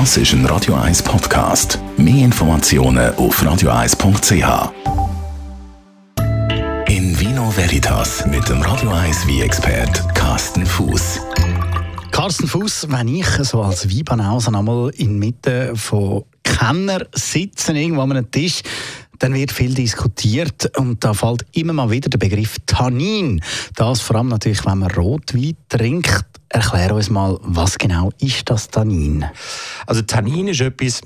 [0.00, 1.78] Das ist ein Radio 1 Podcast.
[1.96, 4.72] Mehr Informationen auf radio1.ch.
[6.88, 11.20] In Vino Veritas mit dem Radio 1 wie expert Carsten Fuß.
[12.10, 18.10] Carsten Fuß, wenn ich so als Weinbanause einmal in Mitte von Kenner sitzen irgendwo an
[18.10, 18.62] einem Tisch,
[19.20, 23.40] dann wird viel diskutiert und da fällt immer mal wieder der Begriff Tannin.
[23.76, 26.33] Das vor allem natürlich, wenn man Rotwein trinkt.
[26.54, 29.24] Erklär uns mal, was genau ist das Tannin?
[29.88, 31.00] Also Tannin ist etwas,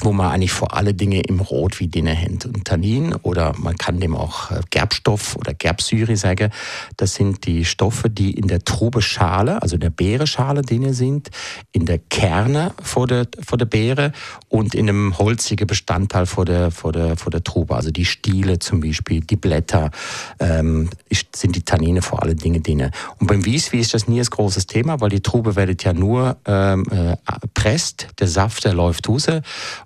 [0.00, 2.46] wo man eigentlich vor alle Dinge im Rotwein drin hat.
[2.46, 6.50] Und Tannin oder man kann dem auch äh, Gerbstoff oder Gerbsäure sagen,
[6.96, 11.30] das sind die Stoffe, die in der Trubeschale, also in der Beereschale drin sind,
[11.72, 14.12] in der Kerne vor der, vor der Beere
[14.48, 17.74] und in einem holzigen Bestandteil vor der, vor der, vor der Trube.
[17.74, 19.90] Also die Stiele zum Beispiel, die Blätter,
[20.38, 20.90] ähm,
[21.34, 22.90] sind die Tannine vor alle Dinge drin.
[23.18, 26.36] Und beim Wieswi ist das nie ein großes Thema, weil die Trube werdet ja nur
[26.46, 27.16] ähm, äh,
[27.54, 29.28] presst, der Saft, der läuft raus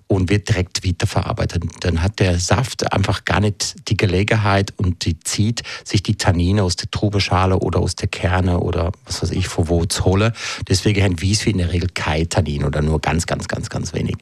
[0.07, 1.63] und wird direkt weiterverarbeitet.
[1.81, 6.63] Dann hat der Saft einfach gar nicht die Gelegenheit und die zieht sich die Tannine
[6.63, 10.33] aus der Trubeschale oder aus der Kerne oder was weiß ich, von wo zu holen.
[10.67, 14.17] Deswegen haben Wieswi in der Regel kein Tannin oder nur ganz, ganz, ganz, ganz wenig.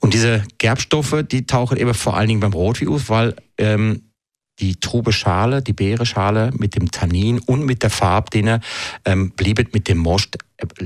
[0.00, 4.02] Und diese Gerbstoffe, die tauchen eben vor allen Dingen beim Rotwein auf, weil ähm,
[4.58, 8.60] die Trubeschale, die Beereschale mit dem Tannin und mit der Farbe drin
[9.04, 10.38] ähm, bliebet mit dem Most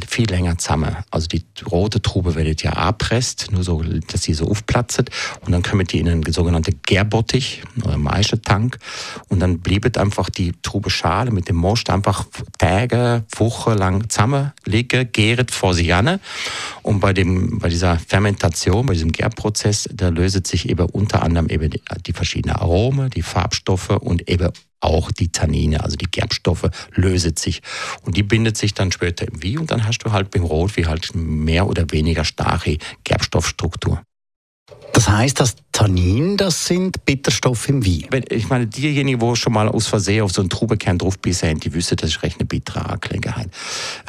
[0.07, 0.97] viel länger zusammen.
[1.11, 5.05] Also die rote Trube wird ja abpresst, nur so, dass sie so aufplatzt.
[5.45, 8.79] Und dann kommen die in einen sogenannten Gärbottich oder Maischetank.
[9.29, 12.27] Und dann bliebet einfach die Trubeschale mit dem Most einfach
[12.59, 16.21] Tage, Wochen lang zusammen liegen, gäret vor sich an.
[16.83, 21.48] Und bei, dem, bei dieser Fermentation, bei diesem Gärprozess, da löset sich eben unter anderem
[21.48, 26.69] eben die, die verschiedenen Aromen, die Farbstoffe und eben auch die Tannine, also die Gerbstoffe,
[26.95, 27.62] löset sich.
[28.03, 30.89] Und die bindet sich dann später im Wie und dann hast du halt beim Rotwein
[30.89, 34.03] halt mehr oder weniger starke Gerbstoffstruktur.
[34.92, 38.25] Das heißt, dass Tannin, das sind Bitterstoffe im Wein.
[38.28, 41.73] Ich meine, diejenigen, die schon mal aus Versehen auf so einen Trubekern draufbissen haben, die
[41.73, 43.51] wissen, das ist recht eine bittere Angelegenheit.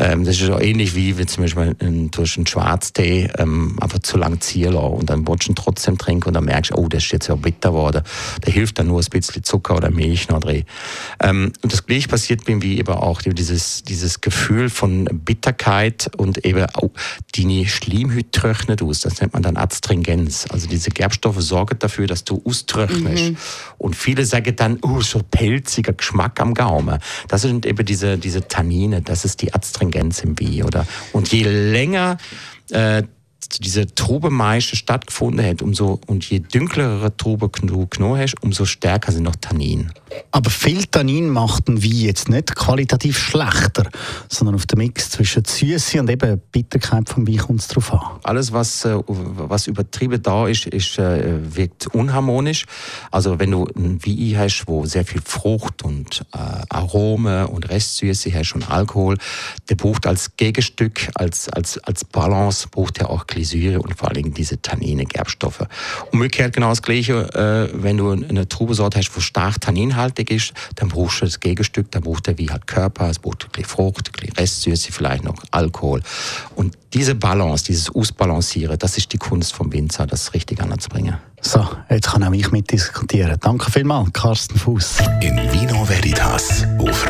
[0.01, 3.99] Ähm, das ist auch ähnlich wie, wenn zum Beispiel ein, durch einen Schwarztee ähm, einfach
[3.99, 6.75] zu lang ziehen lassen und dann willst du ihn trotzdem trinken und dann merkst du,
[6.75, 8.01] oh, das ist jetzt ja bitter geworden.
[8.41, 10.63] Da hilft dann nur ein bisschen Zucker oder Milch noch drin.
[11.21, 16.43] Ähm, und das gleiche passiert beim Wein eben auch, dieses, dieses Gefühl von Bitterkeit und
[16.45, 16.89] eben auch
[17.35, 19.01] die Schleimhütte trocknet aus.
[19.01, 20.47] Das nennt man dann Adstringenz.
[20.49, 23.31] Also diese Gerbstoffe sorgen dafür, dass du austrocknest.
[23.31, 23.37] Mhm.
[23.77, 26.97] Und viele sagen dann, oh, so pelziger Geschmack am Gaumen.
[27.27, 29.53] Das sind eben diese, diese Tannine, das ist die
[29.91, 30.85] Adstringenz im Wein, oder?
[31.13, 32.17] Und je länger
[32.71, 33.03] äh,
[33.59, 39.23] diese Trubemeische stattgefunden hat, umso, und je dunklere Trube du genommen hast, umso stärker sind
[39.23, 39.91] noch Tannin.
[40.31, 43.89] Aber viel Tannin macht ein Wein jetzt nicht qualitativ schlechter,
[44.29, 48.19] sondern auf den Mix zwischen Süße und eben Bitterkeit vom Wein kommt es drauf an.
[48.23, 52.65] Alles, was, äh, was übertrieben da ist, ist äh, wirkt unharmonisch.
[53.09, 56.37] Also wenn du ein Wein hast, wo sehr viel Frucht und äh,
[56.69, 59.17] Arome und Restsüße hast und Alkohol,
[59.69, 64.33] der braucht als Gegenstück, als, als, als Balance, braucht er auch Glysyre und vor allem
[64.33, 65.65] diese Tannine, Gerbstoffe.
[66.11, 70.89] Umgekehrt genau das Gleiche, äh, wenn du eine Trubesorte hast, wo stark tanninhaltig ist, dann
[70.89, 74.09] brauchst du das Gegenstück, dann braucht er wie halt Körper, es braucht ein bisschen Frucht,
[74.09, 76.01] ein bisschen Restsüße, vielleicht noch Alkohol.
[76.55, 81.17] Und diese Balance, dieses Ausbalancieren, das ist die Kunst vom Winzer, das richtig anzubringen.
[81.43, 83.37] So, jetzt kann auch ich mitdiskutieren.
[83.39, 84.97] Danke vielmals, Carsten Fuß.
[85.21, 87.09] In Vino Veritas auf